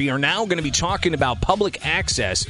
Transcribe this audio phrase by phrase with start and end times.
[0.00, 2.46] we are now going to be talking about public access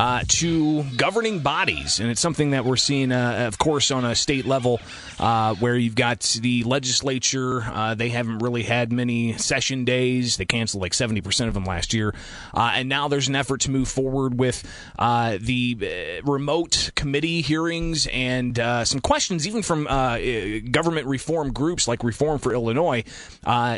[0.00, 2.00] uh, to governing bodies.
[2.00, 4.80] And it's something that we're seeing, uh, of course, on a state level
[5.18, 7.60] uh, where you've got the legislature.
[7.60, 10.38] Uh, they haven't really had many session days.
[10.38, 12.14] They canceled like 70% of them last year.
[12.54, 14.64] Uh, and now there's an effort to move forward with
[14.98, 19.84] uh, the remote committee hearings and some questions, even from
[20.70, 23.04] government reform groups like Reform for Illinois,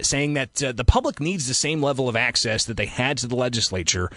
[0.03, 3.35] saying that the public needs the same level of access that they had to the
[3.35, 4.09] legislature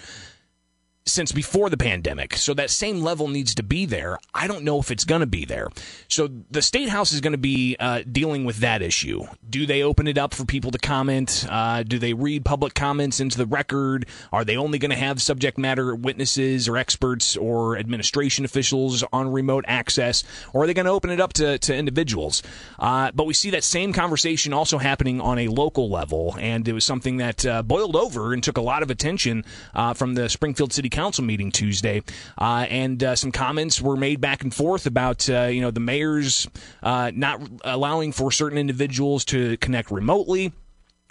[1.06, 2.34] since before the pandemic.
[2.34, 4.18] So that same level needs to be there.
[4.34, 5.68] I don't know if it's going to be there.
[6.08, 9.24] So the state house is going to be uh, dealing with that issue.
[9.48, 11.46] Do they open it up for people to comment?
[11.48, 14.06] Uh, do they read public comments into the record?
[14.32, 19.30] Are they only going to have subject matter witnesses or experts or administration officials on
[19.32, 20.24] remote access?
[20.52, 22.42] Or are they going to open it up to, to individuals?
[22.80, 26.34] Uh, but we see that same conversation also happening on a local level.
[26.40, 29.94] And it was something that uh, boiled over and took a lot of attention uh,
[29.94, 32.02] from the Springfield City council meeting Tuesday,
[32.38, 35.78] uh, and uh, some comments were made back and forth about uh, you know the
[35.78, 36.48] mayor's
[36.82, 40.52] uh, not allowing for certain individuals to connect remotely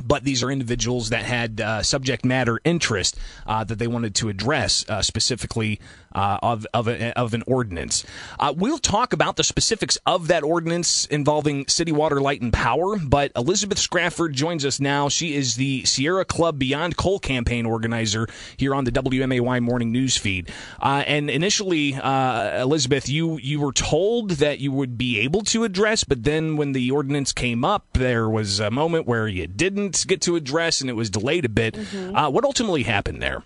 [0.03, 4.29] but these are individuals that had uh, subject matter interest uh, that they wanted to
[4.29, 5.79] address uh, specifically
[6.15, 8.03] uh, of of, a, of, an ordinance.
[8.39, 12.97] Uh, we'll talk about the specifics of that ordinance involving city water, light, and power.
[12.97, 15.09] But Elizabeth Scrafford joins us now.
[15.09, 18.27] She is the Sierra Club Beyond Coal campaign organizer
[18.57, 20.51] here on the WMAY morning news feed.
[20.81, 26.03] Uh, and initially, Elizabeth, you you were told that you would be able to address,
[26.03, 30.07] but then when the ordinance came up, there was a moment where you didn't didn't
[30.07, 31.75] get to address and it was delayed a bit.
[31.75, 32.15] Mm-hmm.
[32.15, 33.43] Uh, what ultimately happened there?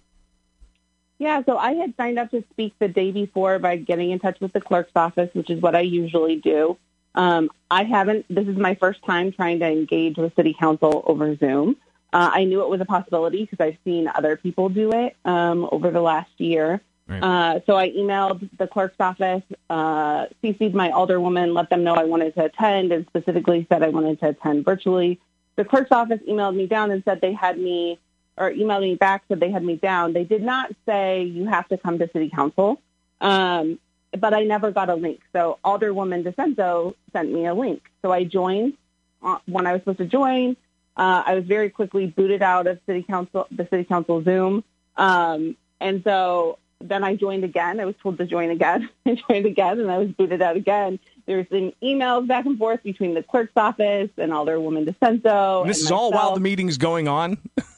[1.20, 4.40] Yeah, so I had signed up to speak the day before by getting in touch
[4.40, 6.78] with the clerk's office, which is what I usually do.
[7.14, 11.36] Um, I haven't, this is my first time trying to engage with city council over
[11.36, 11.76] Zoom.
[12.14, 15.68] Uh, I knew it was a possibility because I've seen other people do it um,
[15.72, 16.82] over the last year.
[17.08, 17.22] Right.
[17.22, 22.06] Uh, so I emailed the clerk's office, uh, CC'd my alderwoman, let them know I
[22.06, 25.20] wanted to attend, and specifically said I wanted to attend virtually
[25.60, 28.00] the clerk's office emailed me down and said they had me,
[28.40, 30.14] or emailed me back said they had me down.
[30.14, 32.82] They did not say you have to come to city council,
[33.20, 33.78] um,
[34.18, 35.20] but I never got a link.
[35.34, 37.84] So Alderwoman DeCenzo sent me a link.
[38.02, 38.74] So I joined
[39.22, 40.56] uh, when I was supposed to join.
[40.96, 44.64] Uh, I was very quickly booted out of city council, the city council Zoom.
[44.96, 47.80] Um, and so then I joined again.
[47.80, 48.90] I was told to join again.
[49.06, 51.00] I joined again and I was booted out again.
[51.26, 55.68] There's been emails back and forth between the clerk's office and Alderwoman DeCenzo.
[55.68, 57.38] This is all while the meeting's going on?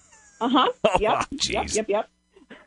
[0.41, 0.71] Uh-huh.
[0.83, 1.27] oh, yep.
[1.31, 1.73] yep.
[1.73, 2.09] Yep, yep,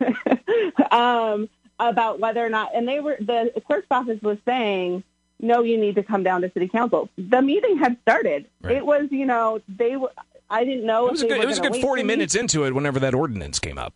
[0.01, 0.93] yep.
[0.93, 1.49] um,
[1.79, 5.03] about whether or not, and they were, the clerk's office was saying,
[5.41, 7.09] no, you need to come down to city council.
[7.19, 8.47] The meeting had started.
[8.63, 8.77] Right.
[8.77, 10.13] It was, you know, they were,
[10.49, 11.09] I didn't know.
[11.09, 13.59] It was a good, it was a good 40 minutes into it whenever that ordinance
[13.59, 13.93] came up.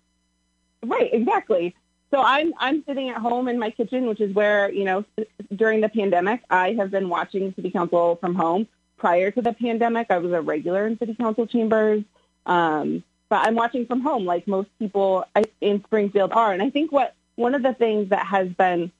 [0.83, 1.75] Right, exactly.
[2.11, 5.05] So I'm I'm sitting at home in my kitchen, which is where you know
[5.55, 8.67] during the pandemic I have been watching City Council from home.
[8.97, 12.03] Prior to the pandemic, I was a regular in City Council chambers,
[12.47, 15.25] um, but I'm watching from home like most people
[15.61, 16.53] in Springfield are.
[16.53, 18.91] And I think what one of the things that has been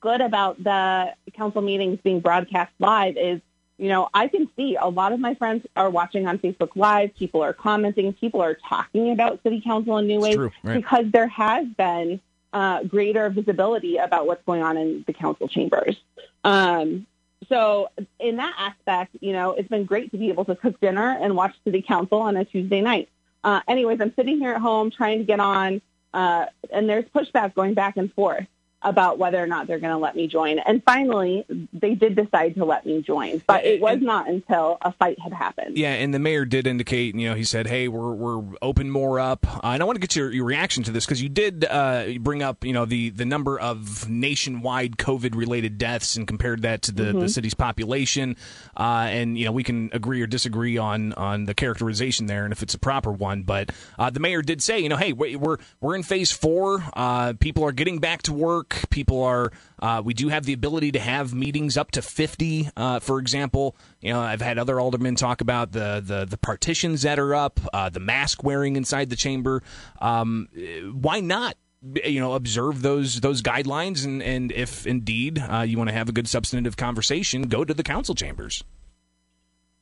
[0.00, 3.40] good about the council meetings being broadcast live is
[3.76, 7.14] you know, I can see a lot of my friends are watching on Facebook Live.
[7.16, 8.12] People are commenting.
[8.12, 10.52] People are talking about City Council in new ways right.
[10.74, 12.20] because there has been
[12.52, 15.96] uh, greater visibility about what's going on in the council chambers.
[16.44, 17.06] Um,
[17.48, 17.90] so,
[18.20, 21.36] in that aspect, you know, it's been great to be able to cook dinner and
[21.36, 23.08] watch City Council on a Tuesday night.
[23.44, 25.82] Uh, anyways, I'm sitting here at home trying to get on,
[26.14, 28.46] uh, and there's pushback going back and forth
[28.84, 30.58] about whether or not they're going to let me join.
[30.58, 34.92] And finally, they did decide to let me join, but it was not until a
[34.92, 35.76] fight had happened.
[35.76, 39.18] Yeah, and the mayor did indicate, you know, he said, "Hey, we're we're open more
[39.18, 41.64] up." Uh, and I want to get your, your reaction to this because you did
[41.64, 46.62] uh, bring up, you know, the the number of nationwide COVID related deaths and compared
[46.62, 47.20] that to the, mm-hmm.
[47.20, 48.36] the city's population.
[48.76, 52.52] Uh, and you know, we can agree or disagree on on the characterization there and
[52.52, 53.42] if it's a proper one.
[53.42, 56.82] But uh, the mayor did say, you know, hey, we're we're in phase four.
[56.92, 58.73] Uh, people are getting back to work.
[58.90, 59.52] People are.
[59.80, 62.68] Uh, we do have the ability to have meetings up to fifty.
[62.76, 67.02] Uh, for example, you know, I've had other aldermen talk about the the, the partitions
[67.02, 69.62] that are up, uh, the mask wearing inside the chamber.
[70.00, 70.48] Um,
[70.92, 71.56] why not?
[72.04, 76.08] You know, observe those those guidelines, and and if indeed uh, you want to have
[76.08, 78.64] a good substantive conversation, go to the council chambers.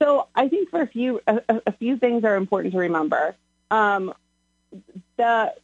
[0.02, 3.36] So I think for a few a, a few things are important to remember.
[3.70, 4.12] Um,
[5.16, 5.54] the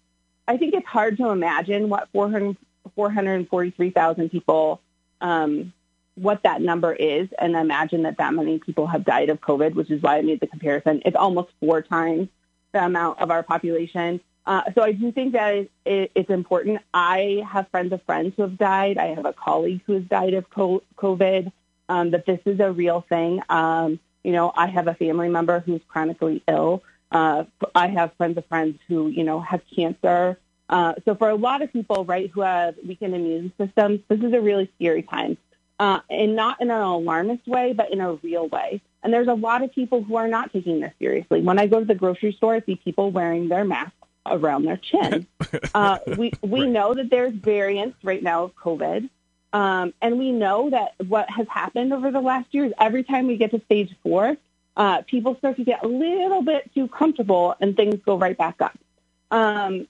[0.46, 2.56] I think it's hard to imagine what 400,
[2.94, 4.80] 443,000 people,
[5.20, 5.72] um,
[6.14, 9.90] what that number is, and imagine that that many people have died of COVID, which
[9.90, 11.02] is why I made the comparison.
[11.04, 12.28] It's almost four times
[12.72, 14.20] the amount of our population.
[14.46, 16.80] Uh, so I do think that it, it, it's important.
[16.92, 18.98] I have friends of friends who have died.
[18.98, 21.52] I have a colleague who has died of COVID.
[21.90, 23.40] Um, that this is a real thing.
[23.48, 26.82] Um, you know, I have a family member who's chronically ill.
[27.10, 27.44] Uh,
[27.74, 30.38] I have friends of friends who, you know, have cancer.
[30.68, 34.32] Uh, so for a lot of people, right, who have weakened immune systems, this is
[34.32, 35.36] a really scary time.
[35.80, 38.80] Uh, and not in an alarmist way, but in a real way.
[39.02, 41.40] And there's a lot of people who are not taking this seriously.
[41.40, 43.94] When I go to the grocery store, I see people wearing their masks
[44.26, 45.26] around their chin.
[45.74, 46.70] Uh, we we right.
[46.70, 49.08] know that there's variants right now of COVID.
[49.52, 53.26] Um, and we know that what has happened over the last year is every time
[53.26, 54.36] we get to stage four,
[54.76, 58.60] uh, people start to get a little bit too comfortable and things go right back
[58.60, 58.78] up.
[59.30, 59.88] Um,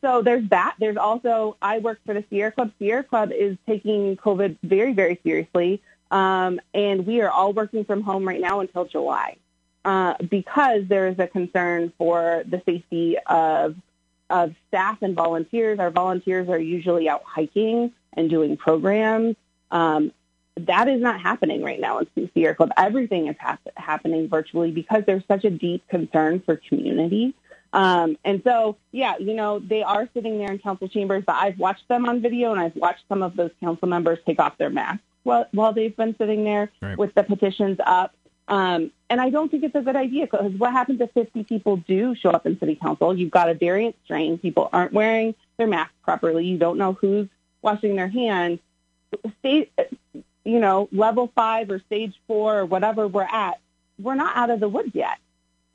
[0.00, 0.74] so there's that.
[0.78, 2.72] There's also, I work for the Sierra Club.
[2.78, 5.80] Sierra Club is taking COVID very, very seriously.
[6.10, 9.36] Um, and we are all working from home right now until July
[9.84, 13.76] uh, because there is a concern for the safety of,
[14.30, 15.78] of staff and volunteers.
[15.78, 19.36] Our volunteers are usually out hiking and doing programs.
[19.70, 20.12] Um,
[20.56, 22.70] that is not happening right now in Sierra Club.
[22.76, 27.34] Everything is hap- happening virtually because there's such a deep concern for community.
[27.76, 31.58] Um, and so, yeah, you know, they are sitting there in council chambers, but I've
[31.58, 34.70] watched them on video and I've watched some of those council members take off their
[34.70, 36.96] masks while, while they've been sitting there right.
[36.96, 38.14] with the petitions up.
[38.48, 41.76] Um, and I don't think it's a good idea because what happens if 50 people
[41.76, 43.14] do show up in city council?
[43.14, 44.38] You've got a variant strain.
[44.38, 46.46] People aren't wearing their masks properly.
[46.46, 47.28] You don't know who's
[47.60, 48.58] washing their hands,
[49.40, 49.68] stage,
[50.44, 53.60] you know, level five or stage four or whatever we're at,
[53.98, 55.18] we're not out of the woods yet.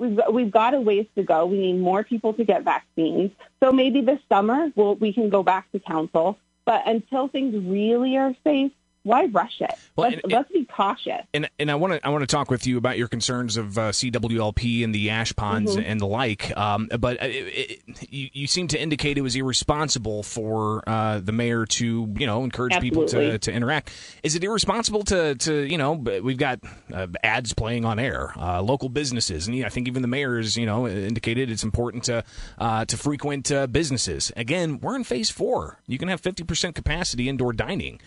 [0.02, 1.46] We've we've got a ways to go.
[1.46, 3.30] We need more people to get vaccines.
[3.62, 6.40] So maybe this summer we'll, we can go back to council.
[6.66, 8.72] But until things really are safe,
[9.04, 9.72] why rush it?
[9.96, 11.26] Well, let's, and, let's, be cautious.
[11.34, 13.78] And and I want to I want to talk with you about your concerns of
[13.78, 15.90] uh, CWLP and the ash ponds mm-hmm.
[15.90, 16.56] and the like.
[16.56, 21.32] Um, but it, it, you, you seem to indicate it was irresponsible for uh, the
[21.32, 22.90] mayor to you know encourage Absolutely.
[22.90, 23.92] people to, to interact.
[24.22, 26.60] Is it irresponsible to to you know we've got
[26.94, 30.56] uh, ads playing on air, uh, local businesses, and I think even the mayor has
[30.56, 32.24] you know indicated it's important to
[32.60, 34.32] uh, to frequent uh, businesses.
[34.36, 35.80] Again, we're in phase four.
[35.88, 38.00] You can have fifty percent capacity indoor dining.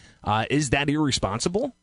[0.51, 1.75] is that that irresponsible?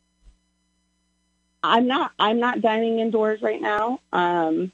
[1.64, 2.12] I'm not.
[2.18, 4.00] I'm not dining indoors right now.
[4.12, 4.72] Um,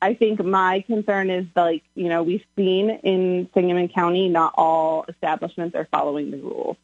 [0.00, 5.04] I think my concern is like you know we've seen in Sangamon County, not all
[5.08, 6.76] establishments are following the rules.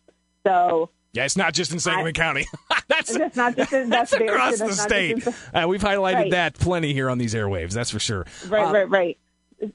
[0.46, 2.46] So yeah, it's not just in Sangamon I, County.
[2.88, 5.26] that's, that's not just in, that's, that's across the state.
[5.54, 6.30] uh, we've highlighted right.
[6.32, 7.72] that plenty here on these airwaves.
[7.72, 8.26] That's for sure.
[8.48, 9.18] Right, uh, right, right.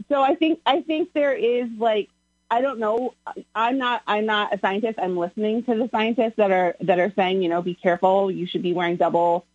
[0.10, 2.10] So I think I think there is like
[2.52, 3.14] I don't know.
[3.56, 4.04] I'm not.
[4.06, 5.00] I'm not a scientist.
[5.02, 8.30] I'm listening to the scientists that are that are saying, you know, be careful.
[8.30, 9.46] You should be wearing double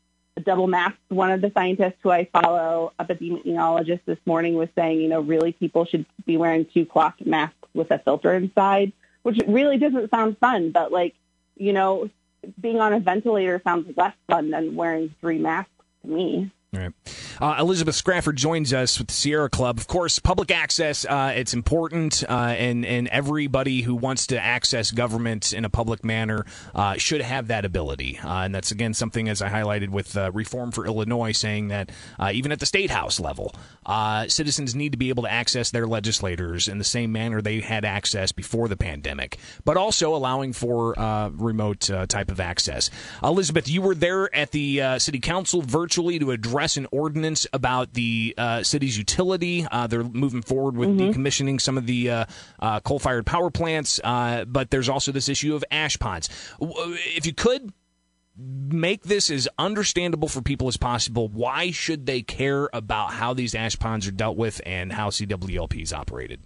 [0.43, 0.99] double masks.
[1.09, 5.53] One of the scientists who I follow, epidemiologist this morning, was saying, you know, really
[5.53, 10.39] people should be wearing two cloth masks with a filter inside, which really doesn't sound
[10.39, 10.71] fun.
[10.71, 11.15] But like,
[11.55, 12.09] you know,
[12.59, 15.71] being on a ventilator sounds less fun than wearing three masks
[16.03, 16.51] to me.
[17.41, 19.79] Uh, Elizabeth Scrafford joins us with the Sierra Club.
[19.79, 24.91] Of course, public access, uh, it's important, uh, and, and everybody who wants to access
[24.91, 26.45] government in a public manner
[26.75, 28.19] uh, should have that ability.
[28.19, 31.91] Uh, and that's, again, something, as I highlighted with uh, Reform for Illinois, saying that
[32.33, 33.55] even at the state house level,
[34.29, 37.85] citizens need to be able to access their legislators in the same manner they had
[37.85, 40.95] access before the pandemic, but also allowing for
[41.37, 42.91] remote type of access.
[43.23, 47.93] Elizabeth, you were there at the city council virtually to address pass an ordinance about
[47.93, 49.65] the uh, city's utility.
[49.71, 51.11] Uh, they're moving forward with mm-hmm.
[51.11, 52.25] decommissioning some of the uh,
[52.59, 56.29] uh coal fired power plants, uh, but there's also this issue of ash ponds.
[56.61, 57.73] If you could
[58.37, 63.55] make this as understandable for people as possible, why should they care about how these
[63.55, 66.41] ash ponds are dealt with and how CWLP is operated?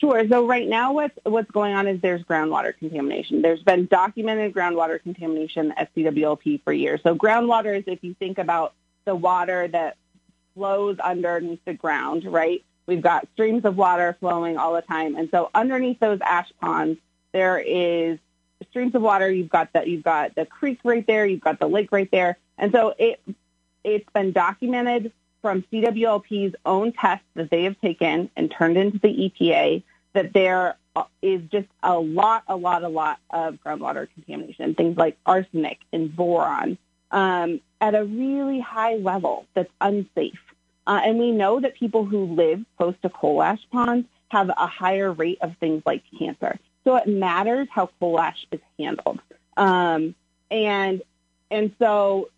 [0.00, 0.26] Sure.
[0.30, 3.42] So right now, what's what's going on is there's groundwater contamination.
[3.42, 7.00] There's been documented groundwater contamination at CWLP for years.
[7.02, 8.72] So groundwater is if you think about
[9.04, 9.96] the water that
[10.54, 12.64] flows underneath the ground, right?
[12.86, 15.16] We've got streams of water flowing all the time.
[15.16, 16.98] And so underneath those ash ponds,
[17.32, 18.18] there is
[18.68, 19.30] streams of water.
[19.30, 21.24] You've got that, you've got the creek right there.
[21.24, 22.36] You've got the lake right there.
[22.58, 23.20] And so it,
[23.84, 29.30] it's been documented from CWLP's own tests that they have taken and turned into the
[29.30, 30.76] EPA that there
[31.22, 36.14] is just a lot, a lot, a lot of groundwater contamination, things like arsenic and
[36.14, 36.76] boron
[37.10, 40.38] um, at a really high level that's unsafe.
[40.86, 44.66] Uh, and we know that people who live close to coal ash ponds have a
[44.66, 46.58] higher rate of things like cancer.
[46.84, 49.20] So it matters how coal ash is handled.
[49.56, 50.14] Um,
[50.50, 51.02] and
[51.50, 52.30] and so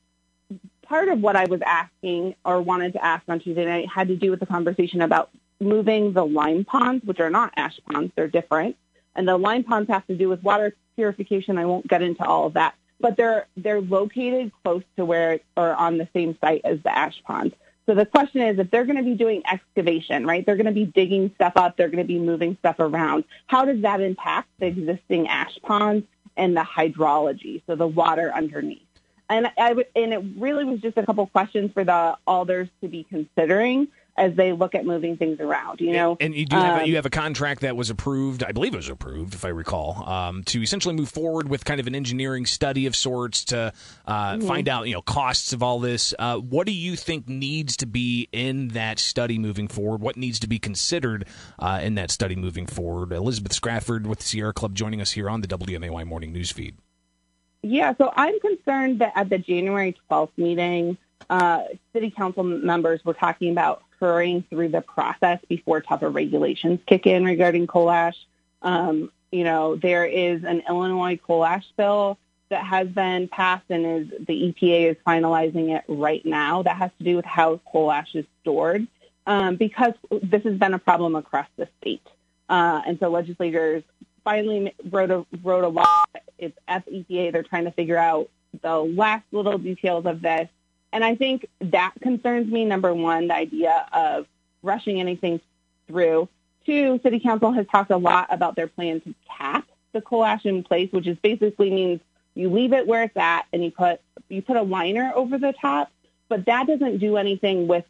[0.83, 4.17] part of what I was asking or wanted to ask on Tuesday night had to
[4.17, 8.29] do with the conversation about moving the lime ponds, which are not ash ponds, they're
[8.29, 8.76] different.
[9.14, 11.59] And the lime ponds have to do with water purification.
[11.59, 15.75] I won't get into all of that, but they're they're located close to where or
[15.75, 17.54] on the same site as the ash ponds.
[17.85, 20.47] So the question is, if they're going to be doing excavation, right?
[20.47, 21.76] They're going to be digging stuff up.
[21.76, 23.25] They're going to be moving stuff around.
[23.49, 26.06] How does that impact the existing ash ponds
[26.37, 28.92] and the hydrology, so the water underneath?
[29.29, 33.05] And I and it really was just a couple questions for the alders to be
[33.05, 35.81] considering as they look at moving things around.
[35.81, 38.45] You know, and you do have um, a, you have a contract that was approved,
[38.45, 41.81] I believe it was approved, if I recall, um, to essentially move forward with kind
[41.81, 43.73] of an engineering study of sorts to
[44.07, 44.47] uh, mm-hmm.
[44.47, 46.14] find out you know costs of all this.
[46.19, 50.00] Uh, what do you think needs to be in that study moving forward?
[50.00, 51.26] What needs to be considered
[51.59, 53.12] uh, in that study moving forward?
[53.12, 56.76] Elizabeth Scrafford with Sierra Club joining us here on the WMAY morning news feed.
[57.62, 60.99] Yeah, so I'm concerned that at the January 12th meeting,
[61.31, 67.07] uh, city council members were talking about hurrying through the process before tougher regulations kick
[67.07, 68.16] in regarding coal ash.
[68.62, 73.87] Um, you know, there is an Illinois coal ash bill that has been passed and
[73.87, 76.62] is the EPA is finalizing it right now.
[76.62, 78.87] That has to do with how coal ash is stored
[79.26, 82.07] um, because this has been a problem across the state.
[82.49, 83.85] Uh, and so legislators
[84.25, 86.04] finally wrote a wrote a law.
[86.43, 87.33] It's FEPA.
[87.33, 88.29] They're trying to figure out
[88.61, 90.49] the last little details of this
[90.93, 92.65] and I think that concerns me.
[92.65, 94.27] Number one, the idea of
[94.63, 95.41] rushing anything
[95.89, 96.29] through.
[96.67, 100.45] Two, City Council has talked a lot about their plan to cap the coal ash
[100.45, 102.01] in place, which is basically means
[102.35, 105.53] you leave it where it's at and you put you put a liner over the
[105.61, 105.91] top,
[106.29, 107.85] but that doesn't do anything with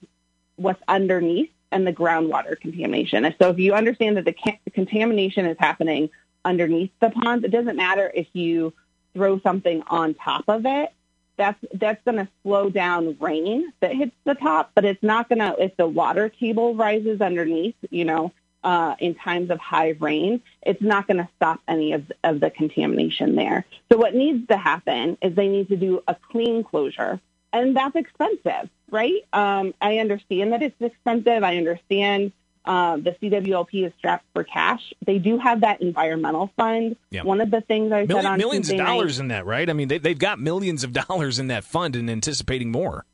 [0.57, 3.35] what's underneath and the groundwater contamination.
[3.41, 4.35] So if you understand that the
[4.73, 6.11] contamination is happening
[6.45, 8.73] underneath the ponds, it doesn't matter if you
[9.15, 10.93] throw something on top of it
[11.37, 15.39] that's that's going to slow down rain that hits the top, but it's not going
[15.39, 18.33] to if the water table rises underneath, you know,
[18.65, 22.51] uh, in times of high rain, it's not going to stop any of, of the
[22.51, 23.65] contamination there.
[23.91, 27.21] So what needs to happen is they need to do a clean closure,
[27.53, 29.27] and that's expensive, right?
[29.33, 31.43] Um, I understand that it's expensive.
[31.43, 32.33] I understand
[32.64, 34.92] uh, the CWLP is strapped for cash.
[35.04, 36.97] They do have that environmental fund.
[37.11, 37.25] Yeah.
[37.25, 39.47] One of the things I Million, said on millions Tuesday of dollars night, in that,
[39.47, 39.69] right?
[39.69, 43.04] I mean, they, they've got millions of dollars in that fund and anticipating more.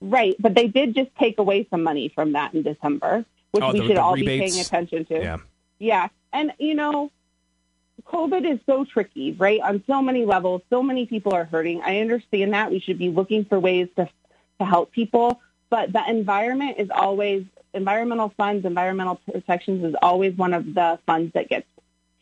[0.00, 3.72] Right, but they did just take away some money from that in December, which oh,
[3.72, 4.44] we the, should the all rebates.
[4.44, 5.14] be paying attention to.
[5.20, 5.36] Yeah.
[5.78, 7.10] Yeah, and you know,
[8.06, 9.60] COVID is so tricky, right?
[9.60, 11.82] On so many levels, so many people are hurting.
[11.82, 14.08] I understand that we should be looking for ways to
[14.58, 20.54] to help people, but the environment is always environmental funds, environmental protections is always one
[20.54, 21.66] of the funds that gets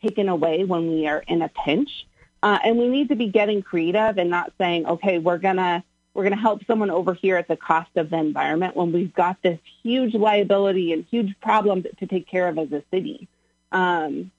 [0.01, 2.05] taken away when we are in a pinch.
[2.41, 6.23] Uh, and we need to be getting creative and not saying, okay, we're gonna we're
[6.23, 9.59] gonna help someone over here at the cost of the environment when we've got this
[9.83, 13.27] huge liability and huge problem to take care of as a city.
[13.71, 14.31] Um,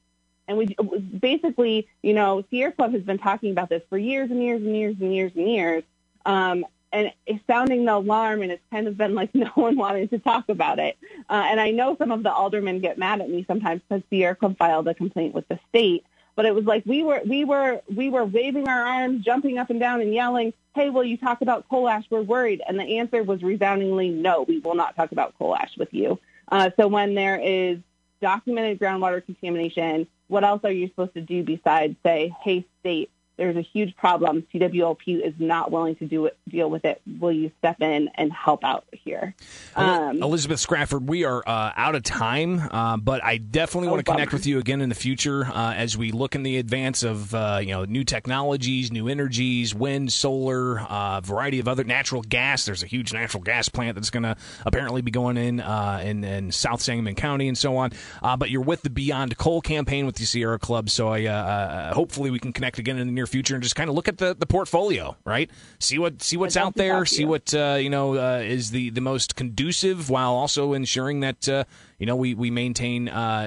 [0.48, 4.42] and we basically, you know, Sierra Club has been talking about this for years and
[4.42, 5.84] years and years and years and years.
[6.26, 7.12] Um, and
[7.46, 10.78] sounding the alarm, and it's kind of been like no one wanted to talk about
[10.78, 10.96] it.
[11.28, 14.34] Uh, and I know some of the aldermen get mad at me sometimes because Sierra
[14.34, 16.04] Club filed a complaint with the state.
[16.36, 19.68] But it was like we were we were we were waving our arms, jumping up
[19.70, 22.04] and down, and yelling, "Hey, will you talk about coal ash?
[22.08, 25.76] We're worried." And the answer was resoundingly, "No, we will not talk about coal ash
[25.76, 26.18] with you."
[26.50, 27.78] Uh, so when there is
[28.22, 33.56] documented groundwater contamination, what else are you supposed to do besides say, "Hey, state, there's
[33.56, 34.46] a huge problem.
[34.52, 37.00] CWLP is not willing to do it, deal with it.
[37.18, 39.34] Will you step in and help out here?
[39.74, 44.04] Um, Elizabeth Scrafford, we are uh, out of time, uh, but I definitely oh, want
[44.04, 47.02] to connect with you again in the future uh, as we look in the advance
[47.02, 51.82] of uh, you know new technologies, new energies, wind, solar, a uh, variety of other
[51.82, 52.66] natural gas.
[52.66, 56.24] There's a huge natural gas plant that's going to apparently be going in, uh, in
[56.24, 57.92] in South Sangamon County and so on.
[58.20, 62.38] but you're with the Beyond Coal campaign with the Sierra Club, so I hopefully we
[62.38, 64.46] can connect again in the near future and just kind of look at the, the
[64.46, 65.50] portfolio, right?
[65.78, 69.00] See what see what's out there, see what uh, you know uh, is the, the
[69.00, 71.64] most conducive, while also ensuring that uh,
[71.98, 73.46] you know we we maintain uh,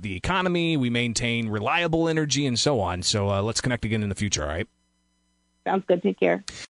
[0.00, 3.02] the economy, we maintain reliable energy, and so on.
[3.02, 4.42] So uh, let's connect again in the future.
[4.42, 4.68] All right.
[5.64, 6.02] Sounds good.
[6.02, 6.44] Take care.